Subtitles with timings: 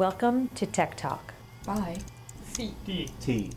[0.00, 1.34] Welcome to Tech Talk.
[1.66, 1.98] Bye.
[2.52, 3.54] CDT.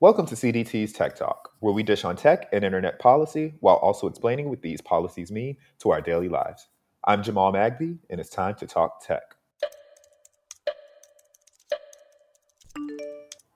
[0.00, 4.08] Welcome to CDT's Tech Talk, where we dish on tech and internet policy while also
[4.08, 6.66] explaining what these policies mean to our daily lives.
[7.04, 9.36] I'm Jamal Magby, and it's time to talk tech.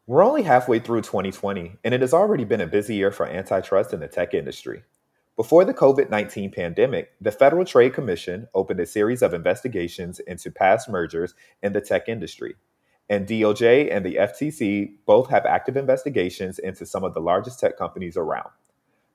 [0.06, 3.92] We're only halfway through 2020, and it has already been a busy year for antitrust
[3.92, 4.84] in the tech industry.
[5.38, 10.50] Before the COVID 19 pandemic, the Federal Trade Commission opened a series of investigations into
[10.50, 12.56] past mergers in the tech industry.
[13.08, 17.78] And DOJ and the FTC both have active investigations into some of the largest tech
[17.78, 18.50] companies around.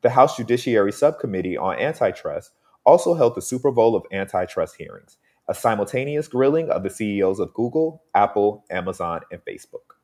[0.01, 2.53] The House Judiciary Subcommittee on Antitrust
[2.85, 5.17] also held the Super Bowl of antitrust hearings,
[5.49, 9.97] a simultaneous grilling of the CEOs of Google, Apple, Amazon, and Facebook.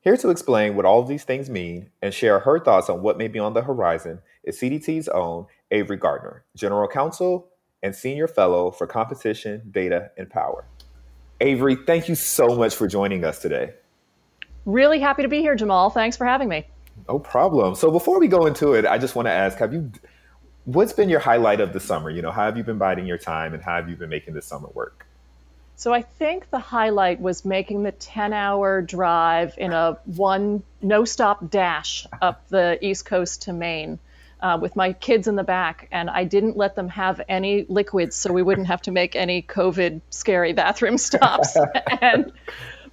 [0.00, 3.18] Here to explain what all of these things mean and share her thoughts on what
[3.18, 7.48] may be on the horizon is CDT's own Avery Gardner, General Counsel
[7.82, 10.64] and Senior Fellow for Competition, Data, and Power.
[11.40, 13.74] Avery, thank you so much for joining us today.
[14.64, 15.90] Really happy to be here, Jamal.
[15.90, 16.66] Thanks for having me.
[17.08, 17.74] No problem.
[17.74, 19.90] So before we go into it, I just want to ask, have you
[20.64, 22.08] what's been your highlight of the summer?
[22.10, 24.34] You know, how have you been biding your time and how have you been making
[24.34, 25.06] this summer work?
[25.76, 31.04] So I think the highlight was making the 10 hour drive in a one no
[31.04, 33.98] stop dash up the East Coast to Maine.
[34.40, 38.14] Uh, with my kids in the back, and I didn't let them have any liquids
[38.14, 41.56] so we wouldn't have to make any COVID scary bathroom stops.
[42.02, 42.30] and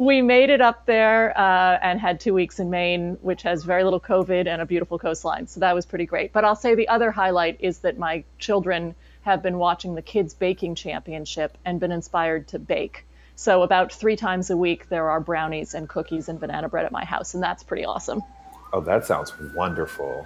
[0.02, 3.84] we made it up there uh, and had two weeks in Maine, which has very
[3.84, 5.46] little COVID and a beautiful coastline.
[5.46, 6.34] So that was pretty great.
[6.34, 10.34] But I'll say the other highlight is that my children have been watching the Kids
[10.34, 13.06] Baking Championship and been inspired to bake.
[13.36, 16.92] So about three times a week, there are brownies and cookies and banana bread at
[16.92, 18.22] my house, and that's pretty awesome.
[18.74, 20.26] Oh, that sounds wonderful.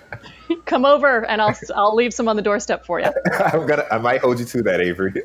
[0.66, 3.10] Come over, and I'll I'll leave some on the doorstep for you.
[3.32, 5.22] I'm gonna I might hold you to that, Avery.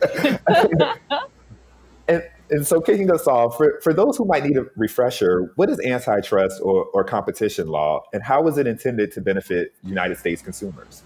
[2.08, 5.70] and and so kicking us off, for, for those who might need a refresher, what
[5.70, 10.42] is antitrust or, or competition law, and how is it intended to benefit United States
[10.42, 11.04] consumers?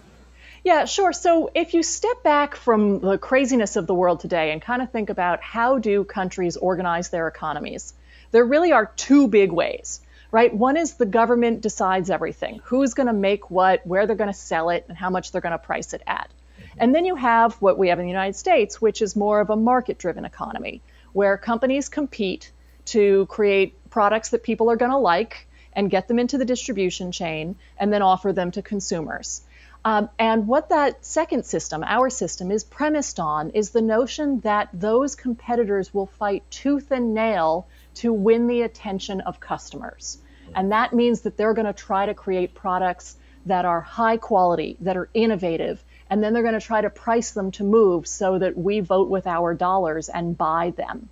[0.63, 1.11] Yeah, sure.
[1.11, 4.91] So if you step back from the craziness of the world today and kind of
[4.91, 7.93] think about how do countries organize their economies,
[8.29, 10.53] there really are two big ways, right?
[10.53, 14.33] One is the government decides everything who's going to make what, where they're going to
[14.33, 16.29] sell it, and how much they're going to price it at.
[16.77, 19.49] And then you have what we have in the United States, which is more of
[19.49, 20.81] a market driven economy,
[21.13, 22.51] where companies compete
[22.85, 27.11] to create products that people are going to like and get them into the distribution
[27.11, 29.41] chain and then offer them to consumers.
[29.83, 34.69] Um, and what that second system, our system, is premised on is the notion that
[34.73, 40.19] those competitors will fight tooth and nail to win the attention of customers.
[40.55, 43.15] And that means that they're going to try to create products
[43.45, 47.31] that are high quality, that are innovative, and then they're going to try to price
[47.31, 51.09] them to move so that we vote with our dollars and buy them.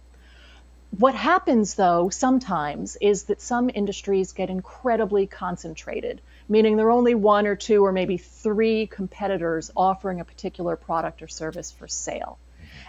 [0.97, 7.13] What happens, though, sometimes is that some industries get incredibly concentrated meaning there are only
[7.13, 12.39] one or two or maybe three competitors offering a particular product or service for sale.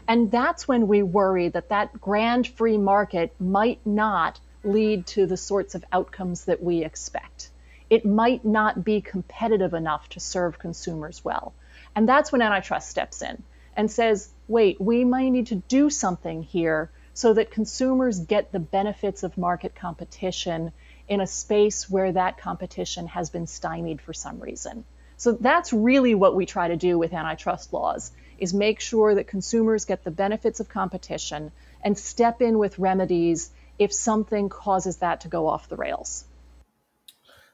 [0.09, 5.37] And that's when we worry that that grand free market might not lead to the
[5.37, 7.51] sorts of outcomes that we expect.
[7.89, 11.55] It might not be competitive enough to serve consumers well.
[11.95, 13.43] And that's when antitrust steps in
[13.77, 18.61] and says, wait, we might need to do something here so that consumers get the
[18.61, 20.73] benefits of market competition
[21.09, 24.85] in a space where that competition has been stymied for some reason.
[25.17, 29.27] So that's really what we try to do with antitrust laws is make sure that
[29.27, 31.53] consumers get the benefits of competition
[31.83, 36.25] and step in with remedies if something causes that to go off the rails.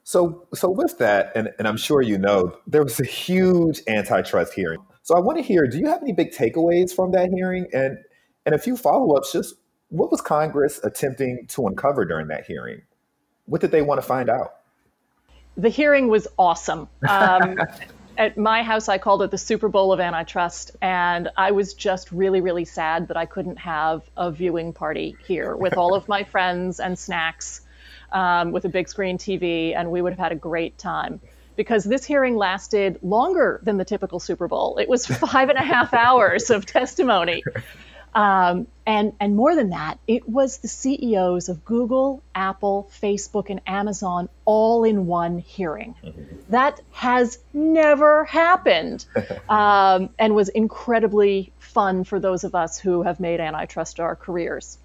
[0.03, 4.53] So, so with that, and, and I'm sure you know, there was a huge antitrust
[4.55, 4.79] hearing.
[5.03, 7.67] So I want to hear, do you have any big takeaways from that hearing?
[7.73, 7.99] And
[8.45, 9.57] and a few follow-ups, just
[9.89, 12.83] what was Congress attempting to uncover during that hearing?
[13.47, 14.61] What did they want to find out?
[15.56, 16.89] The hearing was awesome.
[17.09, 17.56] Um,
[18.19, 22.13] at my house, I called it the Super Bowl of antitrust, and I was just
[22.13, 26.25] really, really sad that I couldn't have a viewing party here with all of my
[26.33, 27.61] friends and snacks,
[28.13, 31.21] um, with a big screen TV, and we would have had a great time.
[31.57, 34.79] Because this hearing lasted longer than the typical Super Bowl.
[34.79, 37.43] It was five and a half hours of testimony.
[38.17, 43.61] Um, and, and more than that, it was the CEOs of Google, Apple, Facebook, and
[43.67, 45.95] Amazon all in one hearing.
[46.03, 46.23] Mm-hmm.
[46.49, 49.05] That has never happened
[49.51, 54.79] um, and was incredibly fun for those of us who have made antitrust our careers.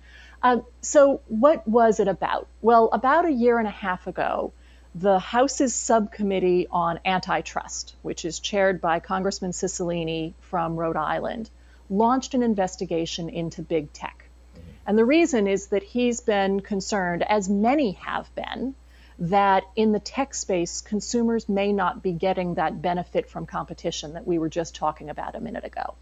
[0.44, 2.50] Uh, so, what was it about?
[2.62, 4.52] Well, about a year and a half ago,
[4.94, 11.50] the House's subcommittee on antitrust, which is chaired by Congressman Cicilline from Rhode Island,
[11.92, 14.26] launched an investigation into big tech.
[14.88, 18.74] And the reason is that he's been concerned, as many have been,
[19.20, 24.26] that in the tech space, consumers may not be getting that benefit from competition that
[24.26, 25.94] we were just talking about a minute ago.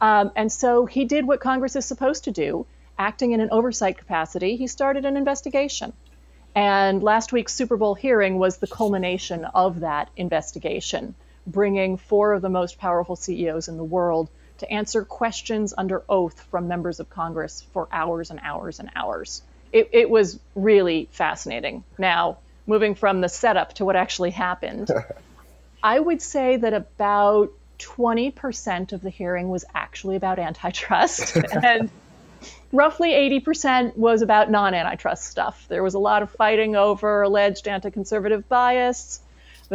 [0.00, 2.66] Um, and so he did what Congress is supposed to do,
[2.96, 4.56] acting in an oversight capacity.
[4.56, 5.92] He started an investigation.
[6.54, 11.16] And last week's Super Bowl hearing was the culmination of that investigation,
[11.46, 16.40] bringing four of the most powerful CEOs in the world to answer questions under oath
[16.50, 19.42] from members of Congress for hours and hours and hours.
[19.72, 21.84] It, it was really fascinating.
[21.98, 24.90] Now, moving from the setup to what actually happened,
[25.82, 31.36] I would say that about 20% of the hearing was actually about antitrust.
[31.62, 31.90] and
[32.72, 35.66] roughly 80% was about non antitrust stuff.
[35.68, 39.20] There was a lot of fighting over alleged anti conservative bias.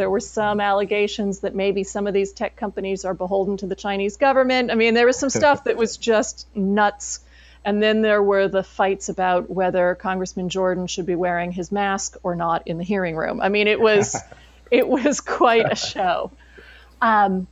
[0.00, 3.74] There were some allegations that maybe some of these tech companies are beholden to the
[3.74, 4.70] Chinese government.
[4.70, 7.20] I mean, there was some stuff that was just nuts.
[7.66, 12.16] And then there were the fights about whether Congressman Jordan should be wearing his mask
[12.22, 13.42] or not in the hearing room.
[13.42, 14.16] I mean, it was
[14.70, 16.32] it was quite a show.
[17.02, 17.46] Um,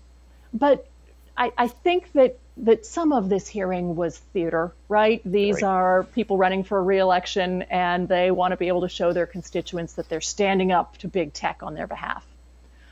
[0.55, 0.89] but
[1.37, 5.21] I, I think that that some of this hearing was theater, right?
[5.23, 5.69] These right.
[5.69, 9.27] are people running for a reelection and they want to be able to show their
[9.27, 12.25] constituents that they're standing up to big tech on their behalf.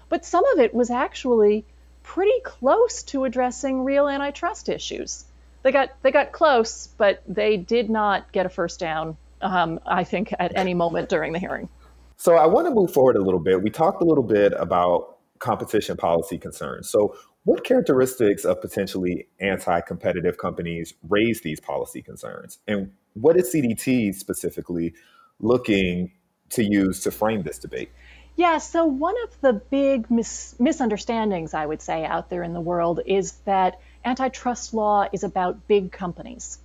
[0.08, 1.64] But some of it was actually
[2.02, 5.24] pretty close to addressing real antitrust issues.
[5.62, 9.16] They got they got close, but they did not get a first down.
[9.40, 11.68] Um, I think at any moment during the hearing.
[12.16, 13.62] So I want to move forward a little bit.
[13.62, 16.88] We talked a little bit about competition policy concerns.
[16.88, 17.14] So
[17.44, 22.58] what characteristics of potentially anti competitive companies raise these policy concerns?
[22.66, 24.94] And what is CDT specifically
[25.40, 26.12] looking
[26.50, 27.90] to use to frame this debate?
[28.36, 32.60] Yeah, so one of the big mis- misunderstandings, I would say, out there in the
[32.60, 36.58] world is that antitrust law is about big companies.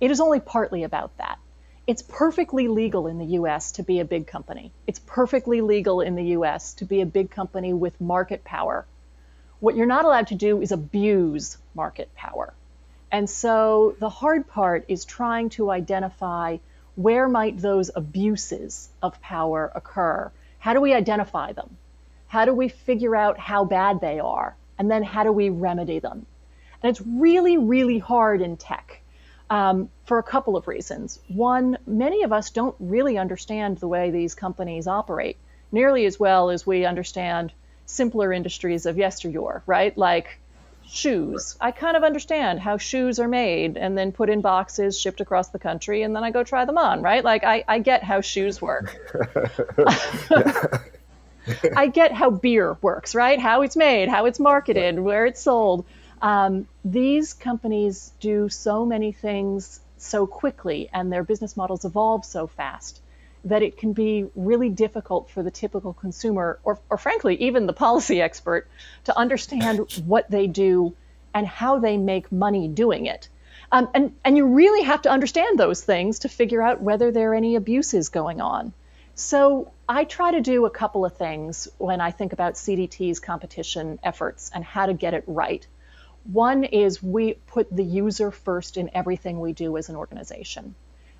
[0.00, 1.38] It is only partly about that.
[1.86, 4.72] It's perfectly legal in the US to be a big company.
[4.86, 8.84] It's perfectly legal in the US to be a big company with market power
[9.62, 12.52] what you're not allowed to do is abuse market power.
[13.12, 16.56] And so the hard part is trying to identify
[16.96, 20.32] where might those abuses of power occur?
[20.62, 21.76] How do we identify them?
[22.28, 24.54] How do we figure out how bad they are?
[24.78, 26.24] And then how do we remedy them?
[26.80, 29.02] And it's really, really hard in tech
[29.50, 31.18] um, for a couple of reasons.
[31.26, 35.36] One, many of us don't really understand the way these companies operate
[35.72, 37.52] nearly as well as we understand
[37.86, 39.98] simpler industries of yesteryear, right?
[39.98, 40.38] Like
[40.92, 41.56] shoes.
[41.58, 45.48] I kind of understand how shoes are made and then put in boxes, shipped across
[45.48, 47.24] the country, and then I go try them on, right?
[47.24, 48.94] Like I, I get how shoes work.
[51.76, 53.38] I get how beer works, right?
[53.40, 55.86] How it's made, how it's marketed, where it's sold.
[56.20, 62.46] Um, these companies do so many things so quickly, and their business models evolve so
[62.46, 63.00] fast
[63.44, 67.72] that it can be really difficult for the typical consumer, or, or frankly, even the
[67.72, 68.68] policy expert,
[69.04, 70.94] to understand what they do
[71.34, 73.28] and how they make money doing it.
[73.70, 77.32] Um, and, and you really have to understand those things to figure out whether there
[77.32, 78.72] are any abuses going on.
[79.14, 83.98] So I try to do a couple of things when I think about CDT's competition
[84.02, 85.66] efforts and how to get it right.
[86.24, 90.74] One is we put the user first in everything we do as an organization.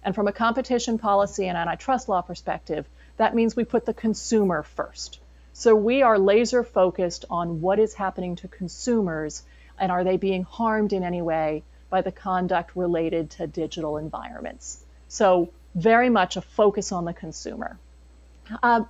[0.04, 4.62] And from a competition policy and antitrust law perspective, that means we put the consumer
[4.62, 5.20] first.
[5.52, 9.42] So we are laser focused on what is happening to consumers
[9.78, 14.82] and are they being harmed in any way by the conduct related to digital environments.
[15.08, 17.78] So, very much a focus on the consumer.
[18.62, 18.84] Uh,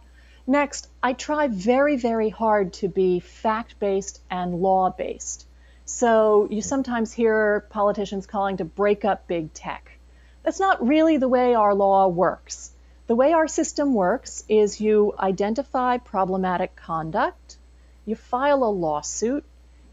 [0.47, 5.47] next, I try very, very hard to be fact based and law based.
[5.85, 9.99] So, you sometimes hear politicians calling to break up big tech.
[10.43, 12.73] That's not really the way our law works.
[13.07, 17.57] The way our system works is you identify problematic conduct,
[18.07, 19.45] you file a lawsuit,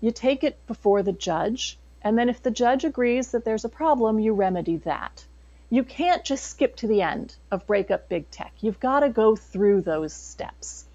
[0.02, 3.70] you take it before the judge, and then if the judge agrees that there's a
[3.70, 5.26] problem, you remedy that.
[5.70, 8.54] You can't just skip to the end of break up big tech.
[8.60, 10.86] You've got to go through those steps.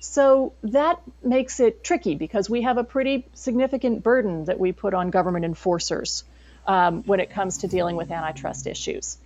[0.00, 4.94] So that makes it tricky because we have a pretty significant burden that we put
[4.94, 6.24] on government enforcers
[6.66, 9.18] um, when it comes to dealing with antitrust issues.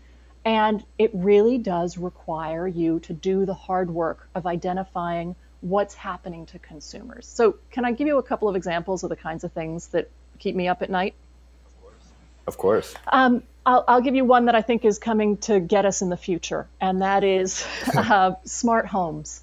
[0.44, 6.46] And it really does require you to do the hard work of identifying what's happening
[6.46, 7.26] to consumers.
[7.26, 10.08] So, can I give you a couple of examples of the kinds of things that
[10.38, 11.14] keep me up at night?
[12.46, 12.94] Of course.
[13.06, 16.08] Um, I'll, I'll, give you one that I think is coming to get us in
[16.08, 19.42] the future, and that is uh, smart homes.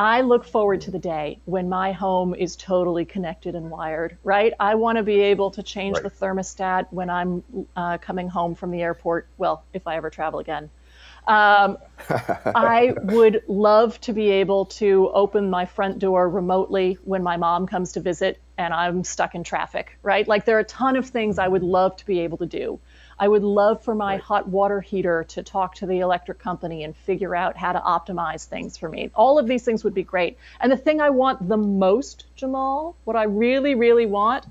[0.00, 4.54] I look forward to the day when my home is totally connected and wired, right?
[4.58, 6.04] I want to be able to change right.
[6.04, 7.44] the thermostat when I'm
[7.76, 9.28] uh, coming home from the airport.
[9.36, 10.70] Well, if I ever travel again.
[11.28, 11.76] Um,
[12.08, 17.66] I would love to be able to open my front door remotely when my mom
[17.66, 20.26] comes to visit and I'm stuck in traffic, right?
[20.26, 22.80] Like there are a ton of things I would love to be able to do.
[23.20, 24.20] I would love for my right.
[24.20, 28.46] hot water heater to talk to the electric company and figure out how to optimize
[28.46, 29.10] things for me.
[29.14, 30.38] All of these things would be great.
[30.58, 34.46] And the thing I want the most, Jamal, what I really, really want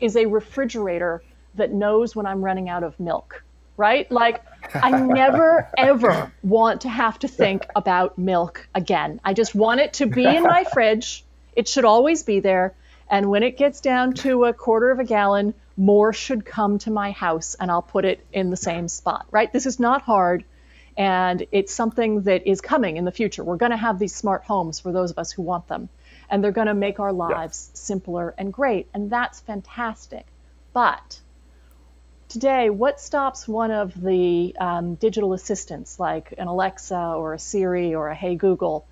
[0.00, 1.22] is a refrigerator
[1.54, 3.42] that knows when I'm running out of milk,
[3.78, 4.10] right?
[4.12, 9.22] Like, I never, ever want to have to think about milk again.
[9.24, 11.24] I just want it to be in my fridge.
[11.56, 12.74] It should always be there.
[13.08, 16.90] And when it gets down to a quarter of a gallon, more should come to
[16.90, 19.50] my house and I'll put it in the same spot, right?
[19.50, 20.44] This is not hard.
[20.94, 23.42] And it's something that is coming in the future.
[23.42, 25.88] We're going to have these smart homes for those of us who want them.
[26.28, 27.78] And they're going to make our lives yeah.
[27.78, 28.88] simpler and great.
[28.92, 30.26] And that's fantastic.
[30.74, 31.18] But
[32.28, 37.94] today, what stops one of the um, digital assistants like an Alexa or a Siri
[37.94, 38.86] or a Hey Google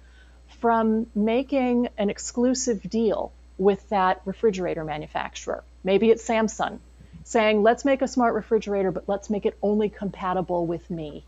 [0.61, 5.65] from making an exclusive deal with that refrigerator manufacturer?
[5.85, 6.79] Maybe it's Samsung
[7.25, 11.25] saying, let's make a smart refrigerator, but let's make it only compatible with me,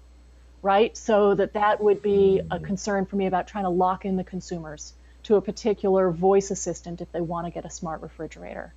[0.62, 0.96] right?
[0.96, 2.64] So that that would be a mm.
[2.64, 4.94] concern for me about trying to lock in the consumers
[5.24, 8.72] to a particular voice assistant if they want to get a smart refrigerator.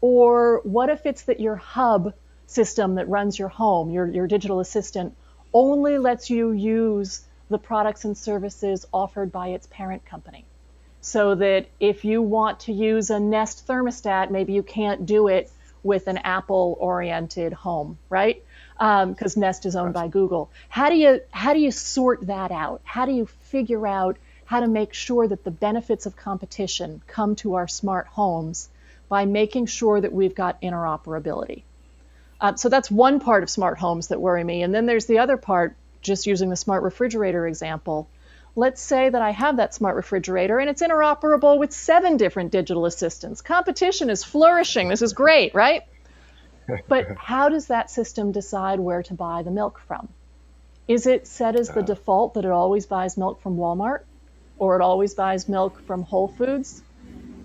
[0.00, 2.14] Or what if it's that your hub
[2.46, 5.16] system that runs your home, your, your digital assistant,
[5.52, 10.44] only lets you use the products and services offered by its parent company?
[11.02, 15.50] So that if you want to use a Nest thermostat, maybe you can't do it
[15.82, 18.42] with an Apple oriented home, right?
[18.78, 20.48] Because um, Nest is owned by Google.
[20.68, 22.80] How do you how do you sort that out?
[22.84, 27.34] How do you figure out how to make sure that the benefits of competition come
[27.36, 28.68] to our smart homes
[29.08, 31.62] by making sure that we've got interoperability?
[32.40, 34.62] Uh, so that's one part of smart homes that worry me.
[34.62, 38.08] And then there's the other part, just using the smart refrigerator example,
[38.54, 42.84] Let's say that I have that smart refrigerator and it's interoperable with seven different digital
[42.84, 43.40] assistants.
[43.40, 44.88] Competition is flourishing.
[44.88, 45.82] This is great, right?
[46.88, 50.08] but how does that system decide where to buy the milk from?
[50.86, 51.84] Is it set as the uh.
[51.84, 54.00] default that it always buys milk from Walmart
[54.58, 56.82] or it always buys milk from Whole Foods?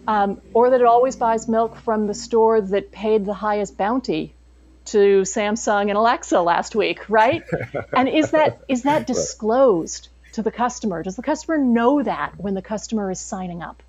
[0.08, 4.34] Um, or that it always buys milk from the store that paid the highest bounty
[4.86, 7.44] to Samsung and Alexa last week, right?
[7.94, 10.08] and is that is that disclosed?
[10.38, 11.02] To the customer?
[11.02, 13.82] Does the customer know that when the customer is signing up?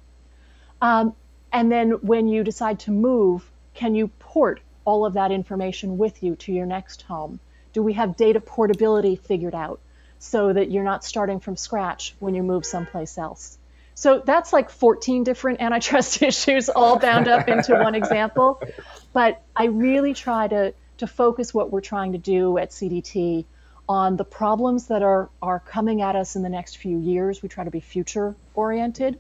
[0.81, 1.15] Um,
[1.53, 6.23] and then when you decide to move, can you port all of that information with
[6.23, 7.39] you to your next home?
[7.75, 9.79] Do we have data portability figured out
[10.19, 13.59] so that you're not starting from scratch when you move someplace else?
[13.95, 18.63] So that's like 14 different antitrust issues all bound up into one example.
[19.15, 23.47] But I really try to, to focus what we're trying to do at CDT
[23.89, 27.43] on the problems that are, are coming at us in the next few years.
[27.43, 29.19] We try to be future oriented.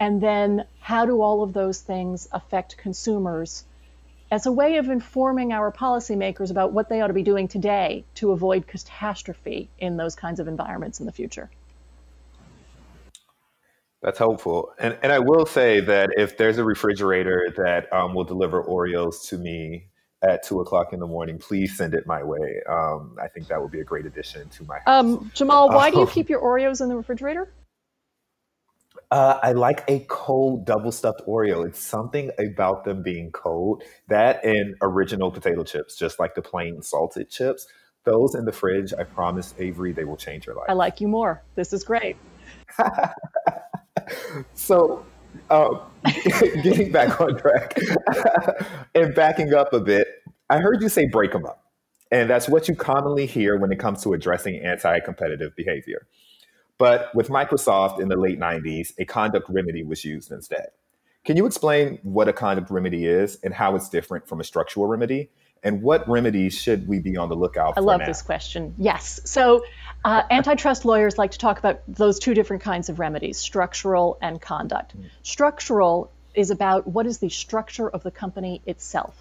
[0.00, 3.64] And then how do all of those things affect consumers
[4.30, 8.04] as a way of informing our policymakers about what they ought to be doing today
[8.14, 11.50] to avoid catastrophe in those kinds of environments in the future?
[14.02, 14.72] That's helpful.
[14.78, 19.28] And, and I will say that if there's a refrigerator that um, will deliver Oreos
[19.28, 19.89] to me
[20.22, 22.62] at two o'clock in the morning, please send it my way.
[22.68, 24.84] Um, I think that would be a great addition to my house.
[24.86, 27.52] Um, Jamal, why um, do you keep your Oreos in the refrigerator?
[29.10, 31.66] Uh, I like a cold double stuffed Oreo.
[31.66, 33.82] It's something about them being cold.
[34.08, 37.66] That and original potato chips, just like the plain salted chips.
[38.04, 40.66] Those in the fridge, I promise, Avery, they will change your life.
[40.68, 41.42] I like you more.
[41.54, 42.16] This is great.
[44.54, 45.04] so
[45.50, 45.78] uh,
[46.62, 47.76] getting back on track
[48.94, 50.08] and backing up a bit,
[50.48, 51.64] I heard you say break them up.
[52.12, 56.06] And that's what you commonly hear when it comes to addressing anti competitive behavior.
[56.76, 60.68] But with Microsoft in the late 90s, a conduct remedy was used instead.
[61.24, 64.86] Can you explain what a conduct remedy is and how it's different from a structural
[64.86, 65.30] remedy?
[65.62, 67.80] And what remedies should we be on the lookout for?
[67.80, 68.06] I love now?
[68.06, 68.74] this question.
[68.78, 69.20] Yes.
[69.24, 69.62] So,
[70.04, 74.40] uh, antitrust lawyers like to talk about those two different kinds of remedies structural and
[74.40, 74.96] conduct.
[74.96, 75.06] Mm.
[75.22, 79.14] Structural is about what is the structure of the company itself.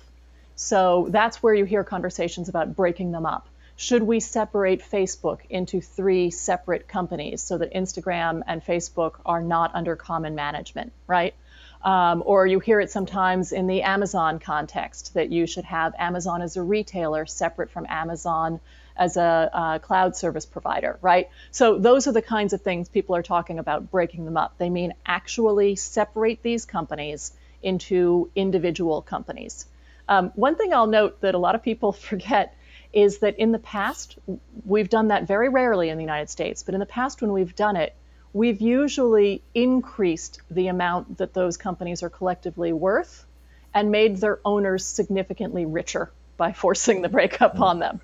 [0.56, 3.48] So, that's where you hear conversations about breaking them up.
[3.78, 9.74] Should we separate Facebook into three separate companies so that Instagram and Facebook are not
[9.74, 11.34] under common management, right?
[11.82, 16.42] Um, or you hear it sometimes in the Amazon context that you should have Amazon
[16.42, 18.60] as a retailer separate from Amazon
[19.00, 21.30] as a, a cloud service provider, right?
[21.52, 24.58] So those are the kinds of things people are talking about breaking them up.
[24.58, 27.32] They mean actually separate these companies
[27.64, 29.66] into individual companies.
[30.10, 32.56] Um, one thing I'll note that a lot of people forget
[32.92, 34.18] is that in the past,
[34.66, 37.56] we've done that very rarely in the United States, but in the past, when we've
[37.56, 37.96] done it,
[38.34, 43.26] we've usually increased the amount that those companies are collectively worth
[43.74, 48.02] and made their owners significantly richer by forcing the breakup on them.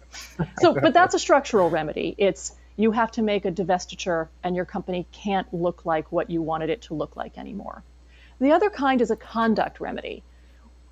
[0.59, 2.13] So, but that's a structural remedy.
[2.19, 6.41] It's you have to make a divestiture and your company can't look like what you
[6.41, 7.81] wanted it to look like anymore.
[8.39, 10.21] The other kind is a conduct remedy.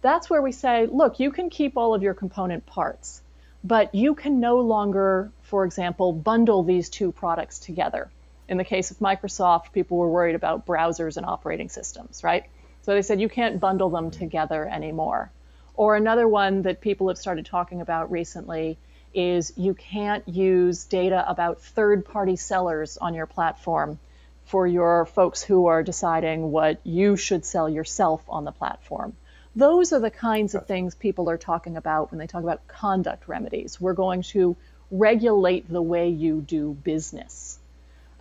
[0.02, 3.22] That's where we say, look, you can keep all of your component parts,
[3.64, 8.10] but you can no longer, for example, bundle these two products together.
[8.48, 12.46] In the case of Microsoft, people were worried about browsers and operating systems, right?
[12.84, 15.32] So they said you can't bundle them together anymore.
[15.76, 18.78] Or another one that people have started talking about recently
[19.14, 24.00] is you can't use data about third party sellers on your platform
[24.46, 29.16] for your folks who are deciding what you should sell yourself on the platform.
[29.56, 33.28] Those are the kinds of things people are talking about when they talk about conduct
[33.28, 33.80] remedies.
[33.80, 34.56] We're going to
[34.90, 37.60] regulate the way you do business.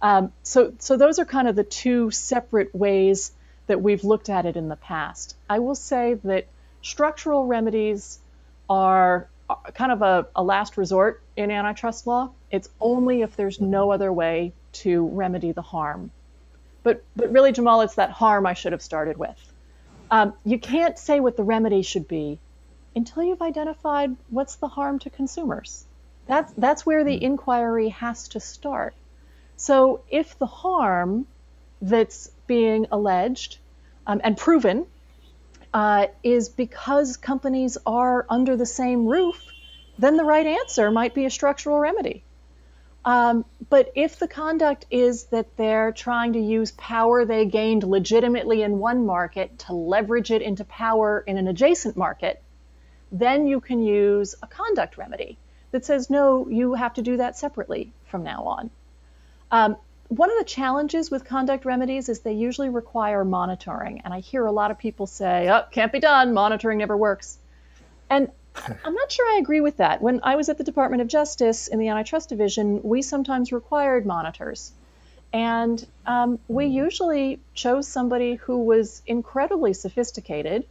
[0.00, 3.32] Um, so, so those are kind of the two separate ways
[3.66, 5.37] that we've looked at it in the past.
[5.49, 6.47] I will say that
[6.83, 8.19] structural remedies
[8.69, 9.29] are
[9.75, 12.31] kind of a, a, last resort in antitrust law.
[12.51, 16.11] It's only if there's no other way to remedy the harm.
[16.83, 19.53] But, but really, Jamal, it's that harm I should have started with.
[20.11, 22.39] Um, you can't say what the remedy should be
[22.95, 25.85] until you've identified what's the harm to consumers.
[26.27, 28.95] That's, that's where the inquiry has to start.
[29.57, 31.27] So if the harm
[31.81, 33.59] that's being alleged
[34.07, 34.87] um, and proven
[35.73, 39.47] uh, is because companies are under the same roof,
[39.99, 42.25] then the right answer might be a structural remedy.
[43.05, 48.62] Um, but if the conduct is that they're trying to use power they gained legitimately
[48.62, 52.41] in one market to leverage it into power in an adjacent market,
[53.11, 55.37] then you can use a conduct remedy
[55.73, 58.71] that says, no, you have to do that separately from now on.
[59.50, 59.76] Um,
[60.08, 64.02] one of the challenges with conduct remedies is they usually require monitoring.
[64.04, 67.38] And I hear a lot of people say, oh, can't be done, monitoring never works.
[68.10, 68.30] And
[68.84, 70.02] I'm not sure I agree with that.
[70.02, 74.04] When I was at the Department of Justice in the Antitrust Division, we sometimes required
[74.04, 74.73] monitors.
[75.32, 80.67] And um, we usually chose somebody who was incredibly sophisticated,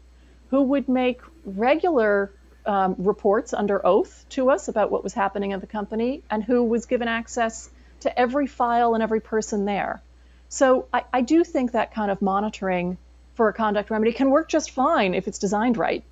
[0.52, 2.32] who would make regular
[2.66, 6.64] um, reports under oath to us about what was happening at the company, and who
[6.64, 10.02] was given access to every file and every person there.
[10.50, 12.98] So I, I do think that kind of monitoring
[13.36, 16.04] for a conduct remedy can work just fine if it's designed right.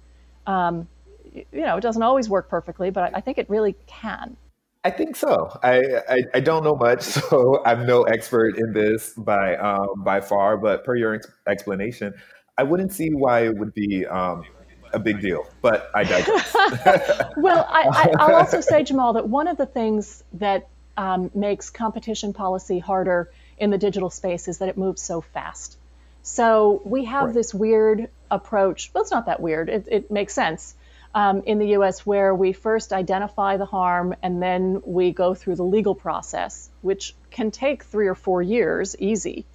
[0.48, 0.88] Um,
[1.34, 4.38] you know, it doesn't always work perfectly, but I, I think it really can.
[4.84, 5.58] I think so.
[5.62, 10.22] I, I, I don't know much, so I'm no expert in this by um, by
[10.22, 10.58] far.
[10.58, 12.14] But per your ex- explanation,
[12.58, 14.46] I wouldn't see why it would be um,
[14.94, 15.46] a big deal.
[15.62, 16.54] But I digress.
[17.38, 20.68] well, I, I, will also say, Jamal, that one of the things that
[21.00, 25.78] um, makes competition policy harder in the digital space is that it moves so fast.
[26.24, 27.34] So we have right.
[27.34, 28.92] this weird approach.
[28.94, 29.70] Well, it's not that weird.
[29.70, 30.76] It, it makes sense
[31.16, 32.06] um, in the U.S.
[32.06, 37.16] where we first identify the harm and then we go through the legal process, which
[37.32, 39.46] can take three or four years, easy.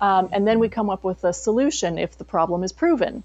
[0.00, 3.22] Um, and then we come up with a solution if the problem is proven.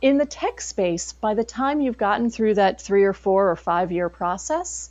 [0.00, 3.56] In the tech space, by the time you've gotten through that three or four or
[3.56, 4.90] five year process,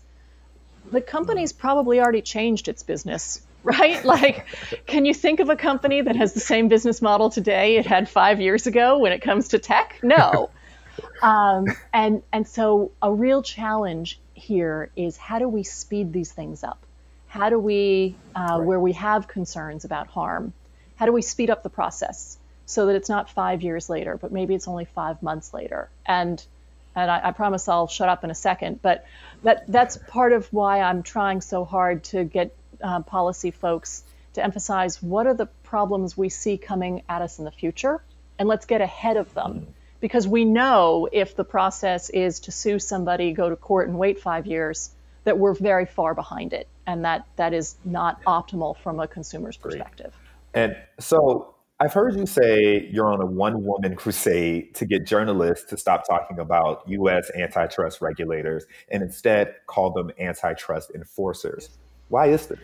[0.91, 4.03] the company's probably already changed its business, right?
[4.03, 4.45] Like,
[4.85, 8.09] can you think of a company that has the same business model today it had
[8.09, 9.99] five years ago when it comes to tech?
[10.03, 10.49] No.
[11.21, 16.63] um, and and so a real challenge here is how do we speed these things
[16.63, 16.85] up?
[17.27, 18.57] How do we, uh, right.
[18.57, 20.53] where we have concerns about harm,
[20.95, 24.31] how do we speed up the process so that it's not five years later, but
[24.31, 25.89] maybe it's only five months later?
[26.05, 26.45] And
[26.95, 28.81] and I, I, promise I'll shut up in a second.
[28.81, 29.05] But
[29.43, 34.03] that that's part of why I'm trying so hard to get uh, policy folks
[34.33, 38.03] to emphasize what are the problems we see coming at us in the future,
[38.39, 39.67] and let's get ahead of them.
[39.99, 44.19] Because we know if the process is to sue somebody, go to court, and wait
[44.19, 44.89] five years,
[45.23, 49.55] that we're very far behind it, and that that is not optimal from a consumer's
[49.55, 50.13] perspective.
[50.53, 55.65] And so I've heard you say you're on a one woman crusade to get journalists
[55.69, 61.69] to stop talking about US antitrust regulators and instead call them antitrust enforcers.
[62.09, 62.59] Why is this?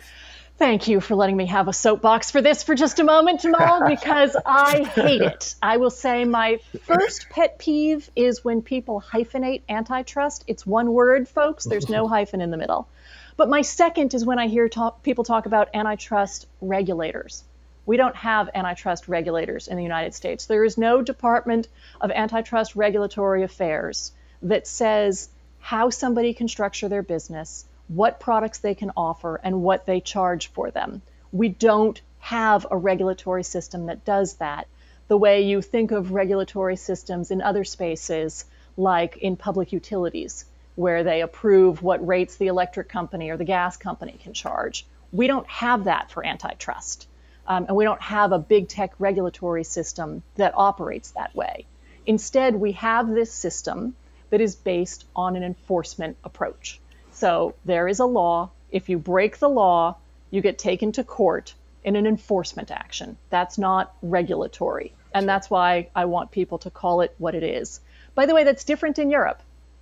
[0.57, 3.83] Thank you for letting me have a soapbox for this for just a moment, Jamal,
[3.87, 5.55] because I hate it.
[5.61, 10.43] I will say my first pet peeve is when people hyphenate antitrust.
[10.47, 12.89] It's one word, folks, there's no hyphen in the middle.
[13.37, 17.45] But my second is when I hear talk, people talk about antitrust regulators.
[17.89, 20.45] We don't have antitrust regulators in the United States.
[20.45, 21.67] There is no Department
[21.99, 24.11] of Antitrust Regulatory Affairs
[24.43, 29.87] that says how somebody can structure their business, what products they can offer, and what
[29.87, 31.01] they charge for them.
[31.31, 34.67] We don't have a regulatory system that does that
[35.07, 38.45] the way you think of regulatory systems in other spaces,
[38.77, 43.77] like in public utilities, where they approve what rates the electric company or the gas
[43.77, 44.85] company can charge.
[45.11, 47.07] We don't have that for antitrust.
[47.49, 51.65] Um, and we don't have a big tech regulatory system that operates that way.
[52.05, 53.95] Instead, we have this system
[54.29, 56.79] that is based on an enforcement approach.
[57.11, 58.51] So there is a law.
[58.71, 59.97] If you break the law,
[60.29, 63.17] you get taken to court in an enforcement action.
[63.31, 64.93] That's not regulatory.
[65.11, 67.81] And that's why I want people to call it what it is.
[68.13, 69.41] By the way, that's different in Europe.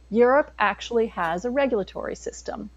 [0.10, 2.70] Europe actually has a regulatory system.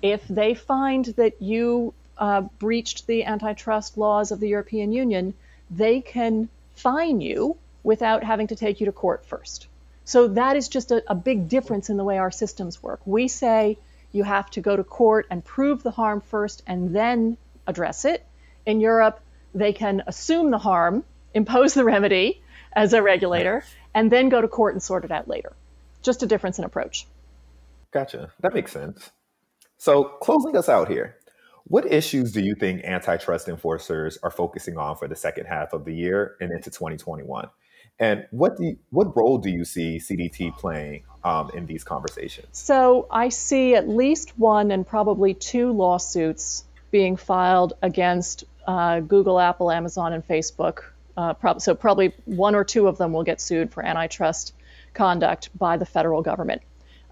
[0.00, 5.34] If they find that you uh, breached the antitrust laws of the European Union,
[5.70, 9.66] they can fine you without having to take you to court first.
[10.04, 13.00] So that is just a, a big difference in the way our systems work.
[13.06, 13.78] We say
[14.12, 18.24] you have to go to court and prove the harm first and then address it.
[18.66, 19.20] In Europe,
[19.54, 24.48] they can assume the harm, impose the remedy as a regulator, and then go to
[24.48, 25.52] court and sort it out later.
[26.02, 27.06] Just a difference in approach.
[27.92, 28.32] Gotcha.
[28.40, 29.10] That makes sense.
[29.78, 31.16] So, closing us out here,
[31.70, 35.84] what issues do you think antitrust enforcers are focusing on for the second half of
[35.84, 37.48] the year and into 2021?
[38.00, 42.48] And what do you, what role do you see CDT playing um, in these conversations?
[42.50, 49.38] So I see at least one and probably two lawsuits being filed against uh, Google,
[49.38, 50.80] Apple, Amazon, and Facebook.
[51.16, 54.54] Uh, prob- so probably one or two of them will get sued for antitrust
[54.92, 56.62] conduct by the federal government.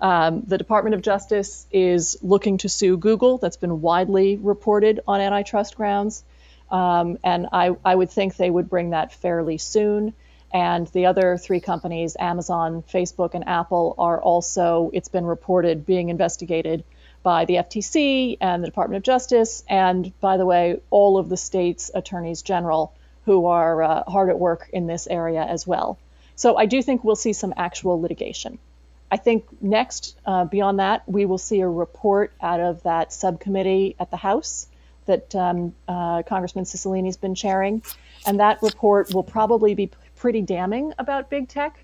[0.00, 3.38] Um, the Department of Justice is looking to sue Google.
[3.38, 6.22] That's been widely reported on antitrust grounds.
[6.70, 10.12] Um, and I, I, would think they would bring that fairly soon.
[10.52, 16.10] And the other three companies, Amazon, Facebook, and Apple, are also, it's been reported, being
[16.10, 16.84] investigated
[17.22, 21.36] by the FTC and the Department of Justice, and by the way, all of the
[21.36, 25.98] states' attorneys general who are uh, hard at work in this area as well.
[26.36, 28.58] So I do think we'll see some actual litigation.
[29.10, 33.96] I think next, uh, beyond that, we will see a report out of that subcommittee
[33.98, 34.68] at the House
[35.06, 37.82] that um, uh, Congressman Cicilline's been chairing.
[38.26, 41.82] And that report will probably be pretty damning about big tech.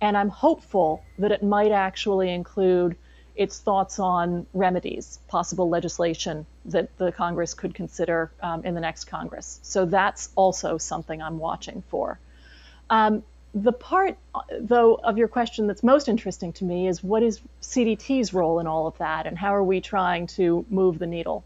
[0.00, 2.96] And I'm hopeful that it might actually include
[3.34, 9.04] its thoughts on remedies, possible legislation that the Congress could consider um, in the next
[9.04, 9.60] Congress.
[9.62, 12.18] So that's also something I'm watching for.
[12.90, 13.22] Um,
[13.54, 14.18] the part,
[14.60, 18.66] though, of your question that's most interesting to me is what is CDT's role in
[18.66, 21.44] all of that, and how are we trying to move the needle?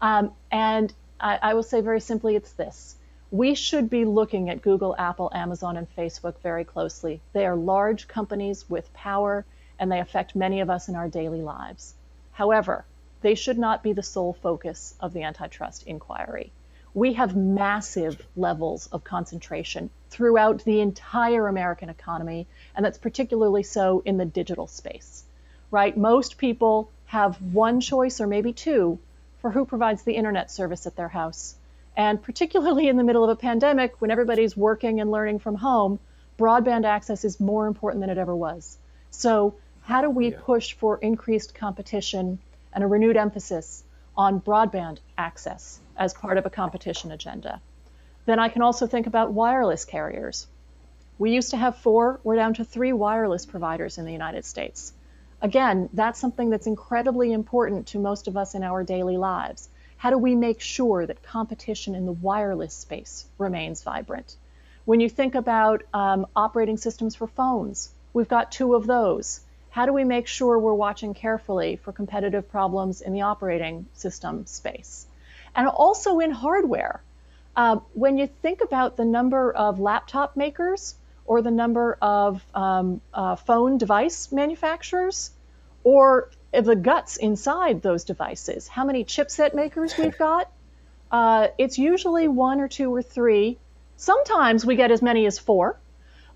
[0.00, 2.96] Um, and I, I will say very simply, it's this.
[3.30, 7.20] We should be looking at Google, Apple, Amazon, and Facebook very closely.
[7.34, 9.44] They are large companies with power,
[9.78, 11.94] and they affect many of us in our daily lives.
[12.32, 12.86] However,
[13.20, 16.52] they should not be the sole focus of the antitrust inquiry
[16.94, 24.02] we have massive levels of concentration throughout the entire American economy, and that's particularly so
[24.04, 25.24] in the digital space,
[25.70, 25.96] right?
[25.96, 28.98] Most people have one choice or maybe two
[29.40, 31.54] for who provides the internet service at their house.
[31.96, 35.98] And particularly in the middle of a pandemic, when everybody's working and learning from home,
[36.38, 38.78] broadband access is more important than it ever was.
[39.10, 40.38] So, how do we yeah.
[40.40, 42.38] push for increased competition
[42.72, 43.82] and a renewed emphasis
[44.18, 47.60] on broadband access as part of a competition agenda.
[48.26, 50.48] Then I can also think about wireless carriers.
[51.18, 54.92] We used to have four, we're down to three wireless providers in the United States.
[55.40, 59.68] Again, that's something that's incredibly important to most of us in our daily lives.
[59.96, 64.36] How do we make sure that competition in the wireless space remains vibrant?
[64.84, 69.86] When you think about um, operating systems for phones, we've got two of those how
[69.86, 75.06] do we make sure we're watching carefully for competitive problems in the operating system space?
[75.54, 77.02] And also in hardware.
[77.56, 80.94] Uh, when you think about the number of laptop makers
[81.26, 85.30] or the number of um, uh, phone device manufacturers
[85.82, 90.50] or the guts inside those devices, how many chipset makers we've got,
[91.10, 93.58] uh, it's usually one or two or three.
[93.96, 95.76] Sometimes we get as many as four,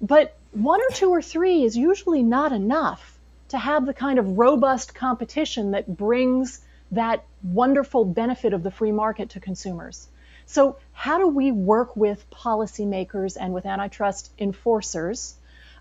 [0.00, 3.11] but one or two or three is usually not enough
[3.52, 6.60] to have the kind of robust competition that brings
[6.90, 10.08] that wonderful benefit of the free market to consumers.
[10.44, 15.34] So, how do we work with policymakers and with antitrust enforcers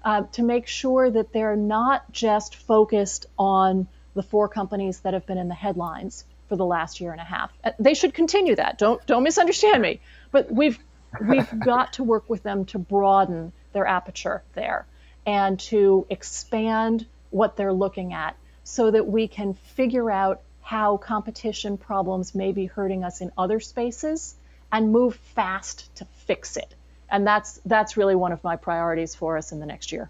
[0.04, 5.26] uh, to make sure that they're not just focused on the four companies that have
[5.26, 7.50] been in the headlines, for the last year and a half.
[7.64, 8.78] Uh, they should continue that.
[8.78, 10.02] Don't don't misunderstand me.
[10.32, 10.78] But we've
[11.26, 14.86] we've got to work with them to broaden their aperture there
[15.26, 21.78] and to expand what they're looking at so that we can figure out how competition
[21.78, 24.36] problems may be hurting us in other spaces
[24.72, 26.76] and move fast to fix it.
[27.10, 30.10] And that's that's really one of my priorities for us in the next year.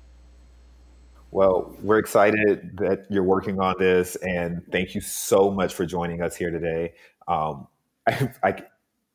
[1.31, 6.21] Well, we're excited that you're working on this, and thank you so much for joining
[6.21, 6.93] us here today.
[7.27, 7.67] Um,
[8.07, 8.63] I, I,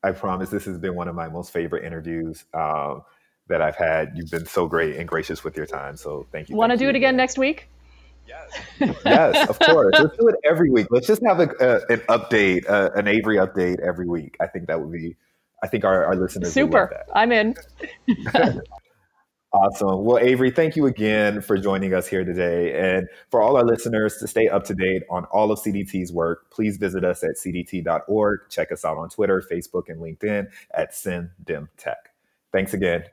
[0.03, 3.03] I, promise this has been one of my most favorite interviews um,
[3.49, 4.12] that I've had.
[4.14, 6.57] You've been so great and gracious with your time, so thank you.
[6.57, 7.69] Want to do it again next week?
[8.27, 8.97] Yes.
[9.05, 9.95] yes, of course.
[9.99, 10.89] Let's do it every week.
[10.91, 14.37] Let's just have a, a, an update, uh, an Avery update every week.
[14.41, 15.17] I think that would be.
[15.62, 17.05] I think our, our listeners super.
[17.15, 17.55] I'm in.
[19.57, 20.05] Awesome.
[20.05, 22.79] Well, Avery, thank you again for joining us here today.
[22.79, 26.51] And for all our listeners to stay up to date on all of CDT's work,
[26.51, 28.41] please visit us at cdt.org.
[28.51, 31.95] Check us out on Twitter, Facebook, and LinkedIn at CenDemTech.
[32.53, 33.05] Thanks again.